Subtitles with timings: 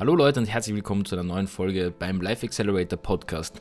[0.00, 3.60] Hallo Leute und herzlich willkommen zu einer neuen Folge beim Life Accelerator Podcast,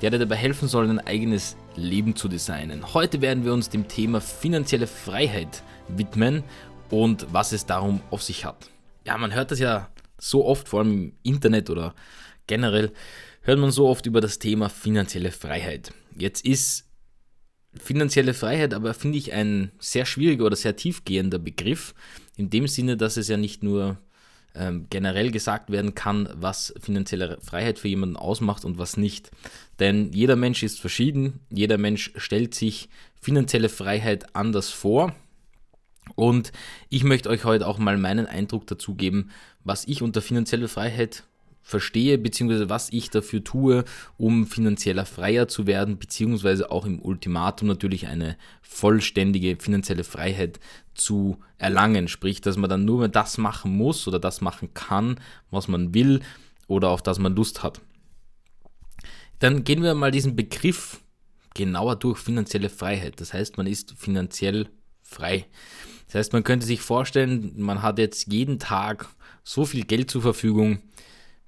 [0.00, 2.94] der dir dabei helfen soll, ein eigenes Leben zu designen.
[2.94, 6.42] Heute werden wir uns dem Thema finanzielle Freiheit widmen
[6.88, 8.70] und was es darum auf sich hat.
[9.04, 11.94] Ja, man hört das ja so oft, vor allem im Internet oder
[12.46, 12.90] generell,
[13.42, 15.92] hört man so oft über das Thema finanzielle Freiheit.
[16.16, 16.88] Jetzt ist
[17.78, 21.94] finanzielle Freiheit aber, finde ich, ein sehr schwieriger oder sehr tiefgehender Begriff,
[22.38, 23.98] in dem Sinne, dass es ja nicht nur
[24.54, 29.30] ähm, generell gesagt werden kann, was finanzielle Freiheit für jemanden ausmacht und was nicht.
[29.78, 32.88] Denn jeder Mensch ist verschieden, jeder Mensch stellt sich
[33.20, 35.14] finanzielle Freiheit anders vor.
[36.14, 36.52] Und
[36.90, 39.30] ich möchte euch heute auch mal meinen Eindruck dazu geben,
[39.64, 41.24] was ich unter finanzielle Freiheit
[41.64, 43.84] verstehe, beziehungsweise was ich dafür tue,
[44.18, 50.60] um finanzieller freier zu werden, beziehungsweise auch im Ultimatum natürlich eine vollständige finanzielle Freiheit
[50.94, 52.06] zu erlangen.
[52.06, 55.18] Sprich, dass man dann nur mehr das machen muss oder das machen kann,
[55.50, 56.20] was man will
[56.68, 57.80] oder auf das man Lust hat.
[59.38, 61.00] Dann gehen wir mal diesen Begriff
[61.54, 63.20] genauer durch finanzielle Freiheit.
[63.20, 64.68] Das heißt, man ist finanziell
[65.02, 65.46] frei.
[66.06, 69.08] Das heißt, man könnte sich vorstellen, man hat jetzt jeden Tag
[69.42, 70.80] so viel Geld zur Verfügung,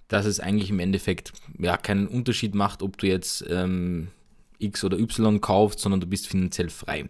[0.09, 4.09] dass es eigentlich im Endeffekt ja keinen Unterschied macht, ob du jetzt ähm,
[4.59, 7.09] X oder Y kaufst, sondern du bist finanziell frei.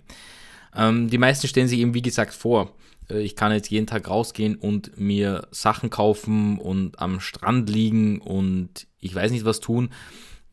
[0.75, 2.73] Ähm, die meisten stellen sich eben, wie gesagt, vor,
[3.11, 8.21] äh, ich kann jetzt jeden Tag rausgehen und mir Sachen kaufen und am Strand liegen
[8.21, 9.91] und ich weiß nicht was tun.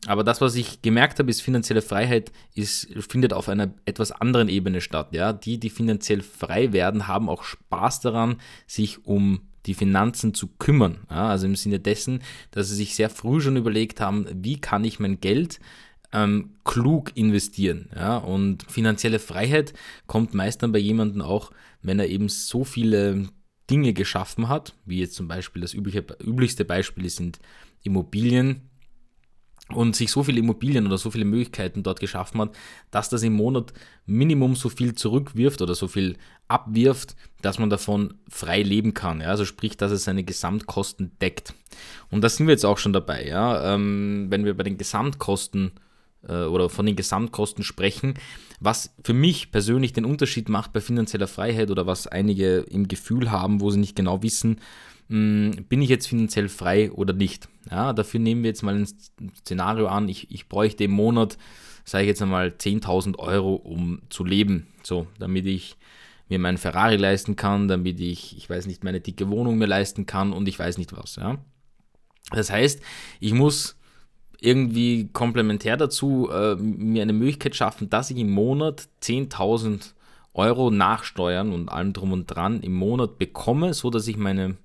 [0.06, 4.48] Aber das, was ich gemerkt habe, ist finanzielle Freiheit, ist, findet auf einer etwas anderen
[4.48, 5.08] Ebene statt.
[5.12, 5.32] Ja?
[5.32, 10.98] Die, die finanziell frei werden, haben auch Spaß daran, sich um die Finanzen zu kümmern.
[11.10, 14.84] Ja, also im Sinne dessen, dass sie sich sehr früh schon überlegt haben, wie kann
[14.84, 15.58] ich mein Geld
[16.12, 17.88] ähm, klug investieren.
[17.94, 19.72] Ja, und finanzielle Freiheit
[20.06, 21.50] kommt meist dann bei jemandem auch,
[21.82, 23.28] wenn er eben so viele
[23.70, 27.38] Dinge geschaffen hat, wie jetzt zum Beispiel das übliche, üblichste Beispiel sind
[27.82, 28.68] Immobilien,
[29.70, 32.50] und sich so viele Immobilien oder so viele Möglichkeiten dort geschaffen hat,
[32.90, 33.72] dass das im Monat
[34.06, 36.16] Minimum so viel zurückwirft oder so viel
[36.48, 39.20] abwirft, dass man davon frei leben kann.
[39.20, 39.28] Ja?
[39.28, 41.54] Also sprich, dass es seine Gesamtkosten deckt.
[42.10, 43.26] Und da sind wir jetzt auch schon dabei.
[43.26, 43.74] Ja?
[43.74, 45.72] Ähm, wenn wir bei den Gesamtkosten
[46.28, 48.14] äh, oder von den Gesamtkosten sprechen,
[48.60, 53.30] was für mich persönlich den Unterschied macht bei finanzieller Freiheit oder was einige im Gefühl
[53.30, 54.60] haben, wo sie nicht genau wissen,
[55.08, 57.48] bin ich jetzt finanziell frei oder nicht.
[57.70, 58.88] Ja, dafür nehmen wir jetzt mal ein
[59.36, 61.38] Szenario an, ich, ich bräuchte im Monat,
[61.84, 64.66] sage ich jetzt einmal, 10.000 Euro, um zu leben.
[64.82, 65.76] So, damit ich
[66.28, 70.06] mir meinen Ferrari leisten kann, damit ich, ich weiß nicht, meine dicke Wohnung mir leisten
[70.06, 71.16] kann und ich weiß nicht was.
[71.16, 71.38] Ja.
[72.30, 72.80] Das heißt,
[73.20, 73.76] ich muss
[74.40, 79.92] irgendwie komplementär dazu äh, mir eine Möglichkeit schaffen, dass ich im Monat 10.000
[80.34, 84.56] Euro nachsteuern und allem drum und dran im Monat bekomme, so dass ich meine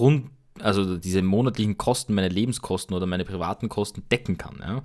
[0.00, 0.30] Grund,
[0.60, 4.56] also diese monatlichen Kosten, meine Lebenskosten oder meine privaten Kosten decken kann.
[4.60, 4.82] Ja.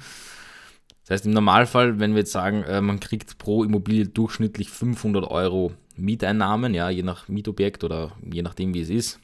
[1.04, 5.24] Das heißt, im Normalfall, wenn wir jetzt sagen, äh, man kriegt pro Immobilie durchschnittlich 500
[5.24, 9.20] Euro Mieteinnahmen, ja, je nach Mietobjekt oder je nachdem, wie es ist,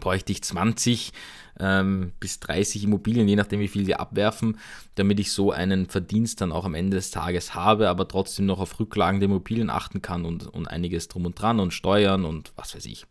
[0.00, 1.12] bräuchte ich 20
[1.60, 4.56] ähm, bis 30 Immobilien, je nachdem, wie viel die abwerfen,
[4.94, 8.60] damit ich so einen Verdienst dann auch am Ende des Tages habe, aber trotzdem noch
[8.60, 12.52] auf Rücklagen der Immobilien achten kann und, und einiges drum und dran und Steuern und
[12.56, 13.04] was weiß ich.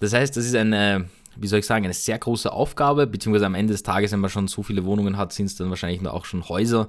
[0.00, 3.54] Das heißt, das ist eine, wie soll ich sagen, eine sehr große Aufgabe, beziehungsweise am
[3.54, 6.24] Ende des Tages, wenn man schon so viele Wohnungen hat, sind es dann wahrscheinlich auch
[6.24, 6.88] schon Häuser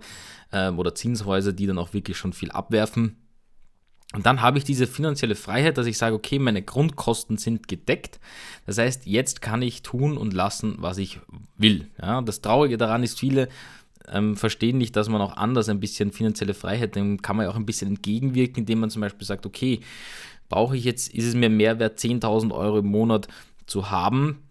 [0.52, 3.18] äh, oder Zinshäuser, die dann auch wirklich schon viel abwerfen.
[4.14, 8.20] Und dann habe ich diese finanzielle Freiheit, dass ich sage, okay, meine Grundkosten sind gedeckt.
[8.66, 11.20] Das heißt, jetzt kann ich tun und lassen, was ich
[11.58, 11.88] will.
[12.02, 13.50] Ja, das Traurige daran ist, viele
[14.12, 17.52] ähm, verstehen nicht, dass man auch anders ein bisschen finanzielle Freiheit, dem kann man ja
[17.52, 19.82] auch ein bisschen entgegenwirken, indem man zum Beispiel sagt, okay,
[20.50, 23.28] brauche ich jetzt, ist es mir mehr wert, 10.000 Euro im Monat
[23.66, 24.50] zu haben,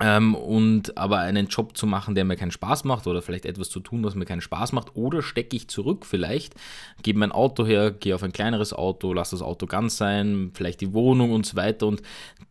[0.00, 3.68] ähm, und aber einen Job zu machen, der mir keinen Spaß macht oder vielleicht etwas
[3.68, 6.54] zu tun, was mir keinen Spaß macht oder stecke ich zurück vielleicht,
[7.02, 10.80] gebe mein Auto her, gehe auf ein kleineres Auto, lasse das Auto ganz sein, vielleicht
[10.80, 12.00] die Wohnung und so weiter und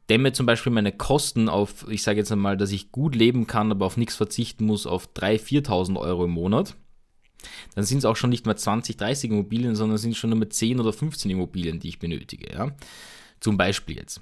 [0.08, 3.72] dämme zum Beispiel meine Kosten auf, ich sage jetzt einmal, dass ich gut leben kann,
[3.72, 6.76] aber auf nichts verzichten muss, auf 3.000, 4.000 Euro im Monat
[7.76, 10.54] dann sind es auch schon nicht mehr 20, 30 Immobilien, sondern sind schon nur mit
[10.54, 12.54] 10 oder 15 Immobilien, die ich benötige.
[12.54, 12.72] Ja?
[13.40, 14.22] Zum Beispiel jetzt.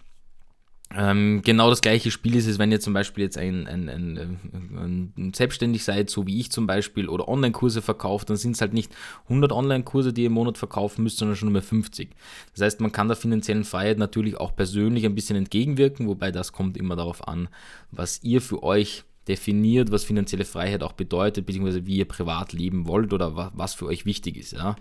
[0.91, 5.13] Ähm, genau das gleiche Spiel ist es, wenn ihr zum Beispiel jetzt ein, ein, ein,
[5.15, 8.73] ein selbstständig seid, so wie ich zum Beispiel, oder Online-Kurse verkauft, dann sind es halt
[8.73, 8.91] nicht
[9.25, 12.09] 100 Online-Kurse, die ihr im Monat verkaufen müsst, sondern schon nur mehr 50.
[12.53, 16.53] Das heißt, man kann der finanziellen Freiheit natürlich auch persönlich ein bisschen entgegenwirken, wobei das
[16.53, 17.49] kommt immer darauf an,
[17.91, 22.87] was ihr für euch definiert, was finanzielle Freiheit auch bedeutet, beziehungsweise wie ihr privat leben
[22.87, 24.53] wollt oder was für euch wichtig ist.
[24.53, 24.75] Ja.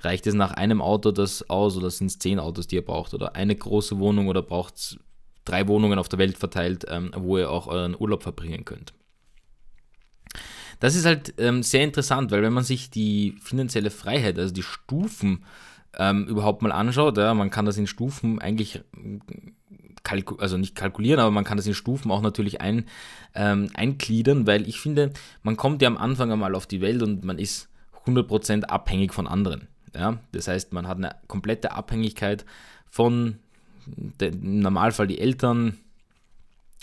[0.00, 3.14] Reicht es nach einem Auto das aus oder sind es zehn Autos, die ihr braucht
[3.14, 4.98] oder eine große Wohnung oder braucht es
[5.44, 8.92] drei Wohnungen auf der Welt verteilt, ähm, wo ihr auch euren Urlaub verbringen könnt.
[10.80, 14.62] Das ist halt ähm, sehr interessant, weil wenn man sich die finanzielle Freiheit, also die
[14.62, 15.44] Stufen
[15.96, 18.82] ähm, überhaupt mal anschaut, ja, man kann das in Stufen eigentlich
[20.38, 22.86] also nicht kalkulieren, aber man kann das in Stufen auch natürlich ein,
[23.34, 25.12] ähm, eingliedern, weil ich finde,
[25.42, 27.68] man kommt ja am Anfang einmal auf die Welt und man ist
[28.06, 29.68] 100% abhängig von anderen.
[29.94, 30.18] Ja?
[30.32, 32.44] Das heißt, man hat eine komplette Abhängigkeit
[32.88, 33.38] von
[34.20, 35.78] im Normalfall die Eltern,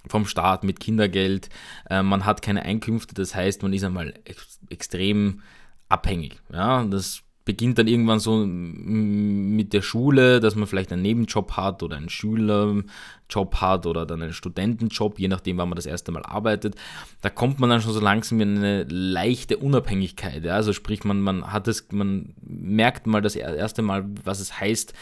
[0.08, 1.50] vom Staat mit Kindergeld,
[1.90, 5.42] äh, man hat keine Einkünfte, das heißt, man ist einmal ex extrem
[5.90, 6.40] abhängig.
[6.52, 6.84] Ja?
[6.86, 11.98] Das beginnt dann irgendwann so mit der Schule, dass man vielleicht einen Nebenjob hat oder
[11.98, 16.76] einen Schülerjob hat oder dann einen Studentenjob, je nachdem, wann man das erste Mal arbeitet.
[17.22, 20.46] Da kommt man dann schon so langsam in eine leichte Unabhängigkeit.
[20.46, 20.56] Ja?
[20.56, 24.94] Also sprich, man, man hat es, man merkt mal das erste Mal, was es heißt,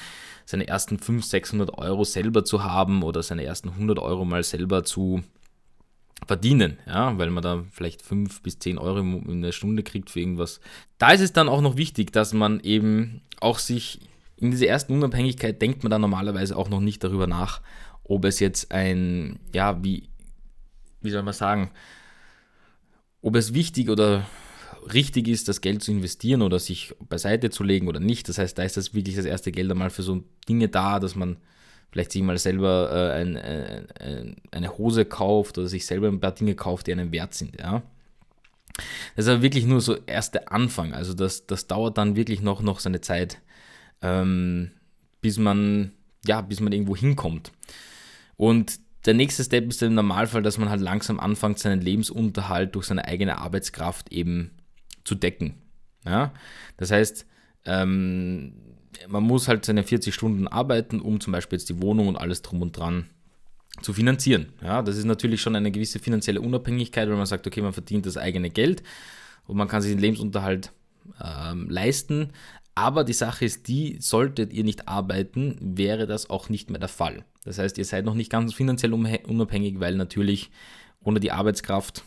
[0.46, 4.84] seine ersten 500, 600 Euro selber zu haben oder seine ersten 100 Euro mal selber
[4.84, 5.22] zu
[6.26, 10.20] verdienen, ja, weil man da vielleicht 5 bis 10 Euro in der Stunde kriegt für
[10.20, 10.60] irgendwas.
[10.98, 14.00] Da ist es dann auch noch wichtig, dass man eben auch sich
[14.38, 17.62] in dieser ersten Unabhängigkeit denkt man dann normalerweise auch noch nicht darüber nach,
[18.04, 20.10] ob es jetzt ein, ja, wie,
[21.02, 21.72] wie soll man sagen,
[23.22, 24.26] ob es wichtig oder
[24.94, 28.30] richtig ist, das Geld zu investieren oder sich beiseite zu legen oder nicht.
[28.30, 31.16] Das heißt, da ist das wirklich das erste Geld einmal für so Dinge da, dass
[31.16, 31.38] man
[31.92, 36.20] vielleicht sich mal selber äh, ein, ein, äh, eine Hose kauft oder sich selber ein
[36.20, 37.60] paar Dinge kauft, die einen wert sind.
[37.60, 37.82] Ja.
[39.16, 40.94] Das ist aber wirklich nur so erster Anfang.
[40.94, 43.40] Also das, das dauert dann wirklich noch, noch seine Zeit,
[44.02, 44.72] ähm,
[45.22, 45.92] bis man,
[46.26, 47.52] ja, bis man irgendwo hinkommt.
[48.38, 52.86] Und der nächste Step ist im Normalfall, dass man halt langsam anfängt, seinen Lebensunterhalt durch
[52.86, 54.52] seine eigene Arbeitskraft eben
[55.04, 55.56] zu decken.
[56.06, 56.34] Ja?
[56.78, 57.26] Das heißt,
[57.66, 58.54] ähm,
[59.08, 62.42] man muss halt seine 40 Stunden arbeiten, um zum Beispiel jetzt die Wohnung und alles
[62.42, 63.10] drum und dran
[63.82, 64.48] zu finanzieren.
[64.62, 68.06] Ja, das ist natürlich schon eine gewisse finanzielle Unabhängigkeit, weil man sagt, okay, man verdient
[68.06, 68.84] das eigene Geld
[69.48, 70.72] und man kann sich den Lebensunterhalt
[71.24, 72.32] ähm, leisten.
[72.76, 76.90] Aber die Sache ist die, solltet ihr nicht arbeiten, wäre das auch nicht mehr der
[76.90, 77.26] Fall.
[77.44, 80.50] Das heißt, ihr seid noch nicht ganz finanziell unabhängig, weil natürlich
[81.02, 82.04] ohne die Arbeitskraft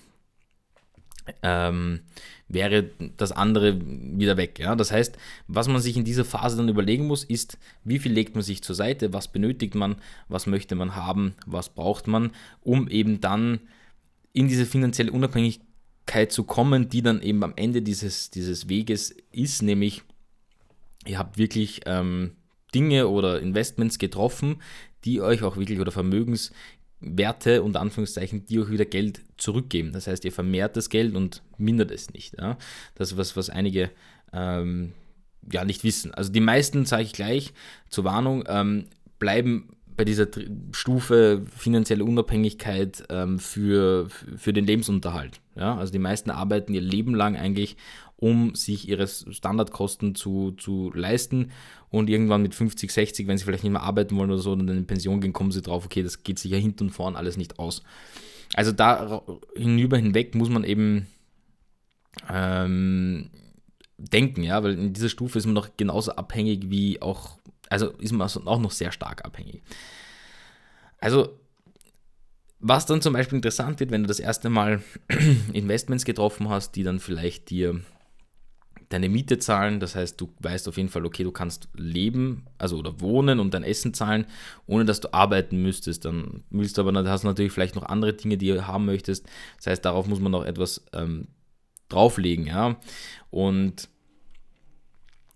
[1.43, 2.01] ähm,
[2.49, 4.59] wäre das andere wieder weg.
[4.59, 4.77] Ja?
[4.77, 5.17] Das heißt,
[5.49, 8.63] was man sich in dieser Phase dann überlegen muss, ist, wie viel legt man sich
[8.63, 9.97] zur Seite, was benötigt man,
[10.29, 13.61] was möchte man haben, was braucht man, um eben dann
[14.33, 19.63] in diese finanzielle Unabhängigkeit zu kommen, die dann eben am Ende dieses, dieses Weges ist,
[19.63, 20.03] nämlich
[21.07, 22.33] ihr habt wirklich ähm,
[22.75, 24.63] Dinge oder Investments getroffen,
[25.05, 26.53] die euch auch wirklich oder Vermögens
[27.03, 29.93] Werte unter Anführungszeichen, die euch wieder Geld zurückgeben.
[29.93, 32.39] Das heißt, ihr vermehrt das Geld und mindert es nicht.
[32.39, 32.57] Ja?
[32.95, 33.91] Das ist was, was einige
[34.33, 34.93] ähm,
[35.51, 36.15] ja nicht wissen.
[36.15, 37.53] Also die meisten, sage ich gleich
[37.89, 38.87] zur Warnung, ähm,
[39.19, 40.27] bleiben bei dieser
[40.73, 45.41] Stufe finanzielle Unabhängigkeit ähm, für, für den Lebensunterhalt.
[45.57, 45.77] Ja?
[45.77, 47.77] Also die meisten arbeiten ihr Leben lang eigentlich,
[48.23, 51.51] um sich ihre Standardkosten zu, zu leisten
[51.91, 54.69] und irgendwann mit 50, 60, wenn sie vielleicht nicht mehr arbeiten wollen oder so, dann
[54.69, 57.37] in Pension gehen, kommen sie drauf, okay, das geht sich ja hinten und vorn alles
[57.37, 57.83] nicht aus.
[58.55, 59.25] Also da
[59.57, 61.09] hinüber hinweg muss man eben
[62.31, 63.29] ähm,
[63.99, 67.39] denken, ja, weil in dieser Stufe ist man noch genauso abhängig wie auch,
[67.71, 69.63] also ist man auch noch sehr stark abhängig.
[70.99, 71.41] Also
[72.61, 74.81] was dann zum Beispiel interessant wird, wenn du das erste Mal
[75.53, 77.81] Investments getroffen hast, die dann vielleicht dir
[78.93, 79.81] deine Miete zahlen.
[79.81, 83.55] Das heißt, du weißt auf jeden Fall, okay, du kannst leben, also oder wohnen und
[83.55, 84.27] dein Essen zahlen,
[84.67, 86.05] ohne dass du arbeiten müsstest.
[86.05, 89.27] Dann willst du aber, hast du natürlich vielleicht noch andere Dinge, die du haben möchtest.
[89.57, 91.29] Das heißt, darauf muss man noch etwas ähm,
[91.89, 92.77] drauflegen, ja.
[93.31, 93.89] Und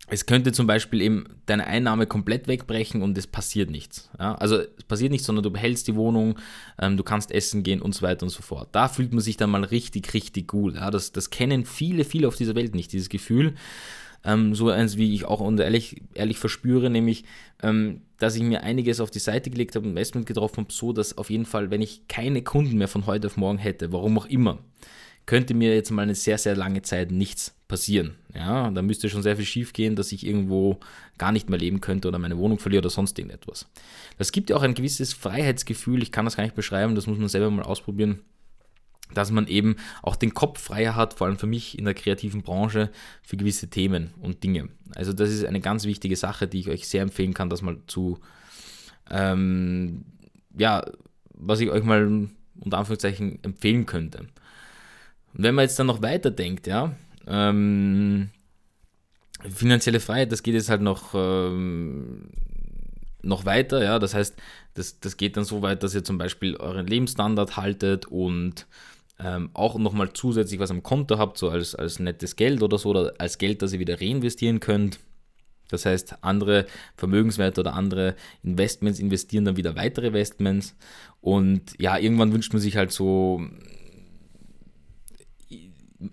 [0.08, 4.08] es könnte zum Beispiel eben deine Einnahme komplett wegbrechen und es passiert nichts.
[4.18, 4.36] Ja?
[4.36, 6.38] Also es passiert nichts, sondern du behältst die Wohnung,
[6.80, 8.68] ähm, du kannst essen gehen und so weiter und so fort.
[8.72, 10.76] Da fühlt man sich dann mal richtig, richtig gut.
[10.76, 10.90] Ja?
[10.90, 13.54] Das, das kennen viele, viele auf dieser Welt nicht, dieses Gefühl.
[14.24, 17.24] Ähm, so eins, wie ich auch und ehrlich, ehrlich verspüre, nämlich,
[17.62, 21.18] ähm, dass ich mir einiges auf die Seite gelegt habe, Investment getroffen habe, so dass
[21.18, 24.26] auf jeden Fall, wenn ich keine Kunden mehr von heute auf morgen hätte, warum auch
[24.26, 24.58] immer,
[25.26, 28.14] könnte mir jetzt mal eine sehr, sehr lange Zeit nichts passieren.
[28.32, 30.78] Ja, da müsste schon sehr viel schief gehen, dass ich irgendwo
[31.18, 33.66] gar nicht mehr leben könnte oder meine Wohnung verliere oder sonst irgendetwas.
[34.18, 37.18] Das gibt ja auch ein gewisses Freiheitsgefühl, ich kann das gar nicht beschreiben, das muss
[37.18, 38.20] man selber mal ausprobieren,
[39.14, 42.42] dass man eben auch den Kopf freier hat, vor allem für mich in der kreativen
[42.42, 42.90] Branche,
[43.22, 44.68] für gewisse Themen und Dinge.
[44.94, 47.78] Also das ist eine ganz wichtige Sache, die ich euch sehr empfehlen kann, das mal
[47.86, 48.18] zu,
[49.10, 50.04] ähm,
[50.56, 50.84] ja,
[51.34, 52.28] was ich euch mal
[52.60, 54.26] unter Anführungszeichen empfehlen könnte.
[55.36, 56.94] Und wenn man jetzt dann noch weiter denkt, ja,
[57.26, 58.30] ähm,
[59.48, 62.30] finanzielle Freiheit, das geht jetzt halt noch, ähm,
[63.22, 64.34] noch weiter, ja, das heißt,
[64.74, 68.66] das, das geht dann so weit, dass ihr zum Beispiel euren Lebensstandard haltet und
[69.18, 72.90] ähm, auch nochmal zusätzlich was am Konto habt, so als, als nettes Geld oder so,
[72.90, 74.98] oder als Geld, das ihr wieder reinvestieren könnt.
[75.68, 76.66] Das heißt, andere
[76.96, 80.76] Vermögenswerte oder andere Investments investieren dann wieder weitere Investments.
[81.20, 83.42] Und ja, irgendwann wünscht man sich halt so,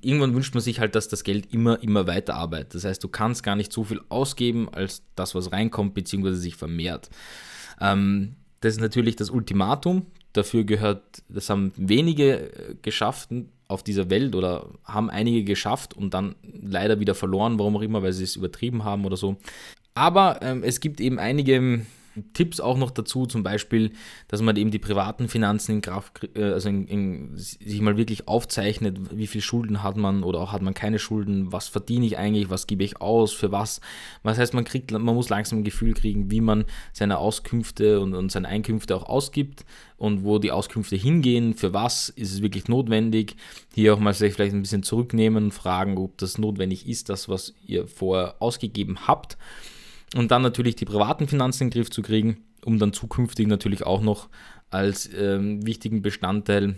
[0.02, 2.76] irgendwann wünscht man sich halt, dass das Geld immer, immer weiter arbeitet.
[2.76, 6.56] Das heißt, du kannst gar nicht so viel ausgeben, als das, was reinkommt, beziehungsweise sich
[6.56, 7.10] vermehrt.
[7.82, 10.06] Ähm, das ist natürlich das Ultimatum.
[10.32, 13.30] Dafür gehört, das haben wenige äh, geschafft
[13.68, 18.04] auf dieser Welt oder haben einige geschafft und dann leider wieder verloren, warum auch immer,
[18.04, 19.38] weil sie es übertrieben haben oder so.
[19.96, 21.86] Aber ähm, es gibt eben einige
[22.34, 23.92] Tipps auch noch dazu, zum Beispiel,
[24.28, 28.28] dass man eben die privaten Finanzen in Kraft, äh, also in, in, sich mal wirklich
[28.28, 32.18] aufzeichnet, wie viel Schulden hat man oder auch hat man keine Schulden, was verdiene ich
[32.18, 33.82] eigentlich, was gebe ich aus, für was.
[34.24, 38.14] Das heißt, man kriegt, man muss langsam ein Gefühl kriegen, wie man seine Auskünfte und,
[38.14, 39.66] und seine Einkünfte auch ausgibt
[39.98, 43.36] und wo die Auskünfte hingehen, für was ist es wirklich notwendig.
[43.74, 47.88] Hier auch mal vielleicht ein bisschen zurücknehmen fragen, ob das notwendig ist, das, was ihr
[47.88, 49.38] vorher ausgegeben habt
[50.16, 53.84] und dann natürlich die privaten Finanzen in den Griff zu kriegen, um dann zukünftig natürlich
[53.84, 54.30] auch noch
[54.70, 56.76] als ähm, wichtigen Bestandteil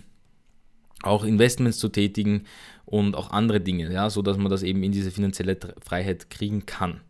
[1.04, 2.46] auch Investments zu tätigen
[2.86, 6.66] und auch andere Dinge, ja, so dass man das eben in diese finanzielle Freiheit kriegen
[6.66, 7.02] kann.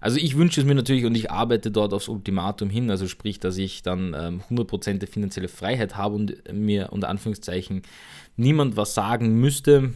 [0.00, 3.38] Also ich wünsche es mir natürlich und ich arbeite dort aufs Ultimatum hin, also sprich,
[3.38, 7.82] dass ich dann ähm, 100% der finanzielle Freiheit habe und mir unter Anführungszeichen
[8.36, 9.92] niemand was sagen müsste,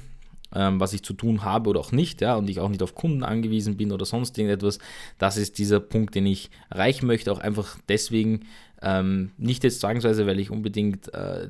[0.57, 2.95] ähm, was ich zu tun habe oder auch nicht, ja, und ich auch nicht auf
[2.95, 4.79] Kunden angewiesen bin oder sonst irgendetwas.
[5.19, 8.47] Das ist dieser Punkt, den ich erreichen möchte, auch einfach deswegen,
[8.81, 11.49] ähm, nicht jetzt zwangsweise, weil ich unbedingt äh,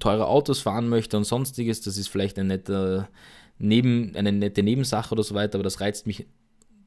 [0.00, 3.08] teure Autos fahren möchte und sonstiges, das ist vielleicht eine nette,
[3.58, 6.26] Neben, eine nette Nebensache oder so weiter, aber das reizt mich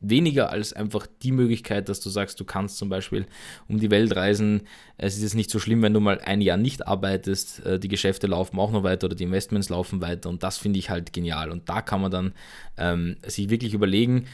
[0.02, 3.26] weniger als einfach die Möglichkeit, dass du sagst, du kannst zum Beispiel
[3.68, 4.62] um die Welt reisen.
[4.98, 7.66] Es ist jetzt nicht so schlimm, wenn du mal ein Jahr nicht arbeitest.
[7.66, 10.80] Äh, die Geschäfte laufen auch noch weiter oder die Investments laufen weiter und das finde
[10.80, 11.52] ich halt genial.
[11.52, 12.34] Und da kann man dann
[12.78, 14.26] ähm, sich wirklich überlegen,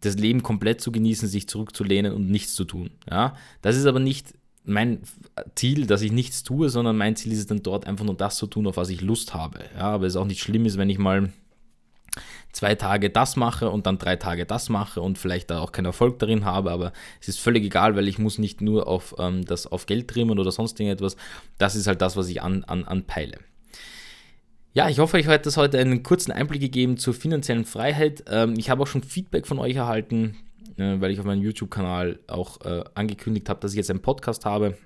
[0.00, 2.90] das Leben komplett zu genießen, sich zurückzulehnen und nichts zu tun.
[3.10, 3.36] Ja?
[3.62, 4.34] Das ist aber nicht
[4.64, 5.00] mein
[5.54, 8.36] Ziel, dass ich nichts tue, sondern mein Ziel ist es dann dort einfach nur das
[8.36, 9.60] zu tun, auf was ich Lust habe.
[9.74, 11.32] Ja, aber es ist auch nicht schlimm ist, wenn ich mal
[12.52, 15.86] zwei Tage das mache und dann drei Tage das mache und vielleicht da auch keinen
[15.86, 19.44] Erfolg darin habe, aber es ist völlig egal, weil ich muss nicht nur auf ähm,
[19.44, 21.16] das auf Geld trimmen oder sonst irgendetwas.
[21.58, 23.38] Das ist halt das, was ich an, an, anpeile.
[24.72, 28.24] Ja, ich hoffe, ich habe das heute einen kurzen Einblick gegeben zur finanziellen Freiheit.
[28.28, 30.36] Ähm, ich habe auch schon Feedback von euch erhalten,
[30.76, 34.44] äh, weil ich auf meinem YouTube-Kanal auch äh, angekündigt habe, dass ich jetzt einen Podcast
[34.44, 34.76] habe.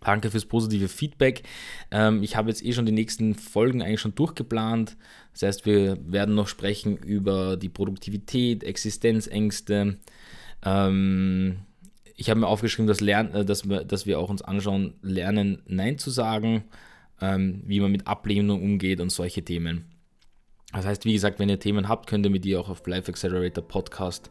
[0.00, 1.42] Danke fürs positive Feedback.
[1.90, 4.96] Ähm, ich habe jetzt eh schon die nächsten Folgen eigentlich schon durchgeplant.
[5.32, 9.96] Das heißt, wir werden noch sprechen über die Produktivität, Existenzängste.
[10.64, 11.58] Ähm,
[12.14, 15.62] ich habe mir aufgeschrieben, dass, Lern äh, dass, wir, dass wir auch uns anschauen, lernen,
[15.66, 16.64] Nein zu sagen,
[17.20, 19.86] ähm, wie man mit Ablehnung umgeht und solche Themen.
[20.72, 23.10] Das heißt, wie gesagt, wenn ihr Themen habt, könnt ihr mit die auch auf Life
[23.10, 24.30] Accelerator Podcast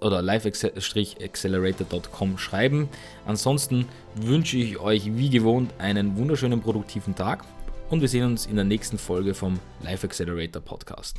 [0.00, 2.88] oder live-accelerator.com schreiben.
[3.26, 7.44] Ansonsten wünsche ich euch wie gewohnt einen wunderschönen produktiven Tag
[7.90, 11.18] und wir sehen uns in der nächsten Folge vom Life Accelerator Podcast.